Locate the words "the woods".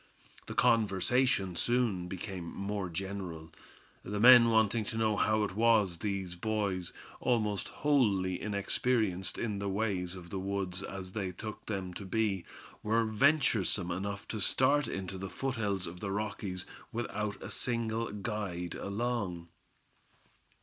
10.31-10.81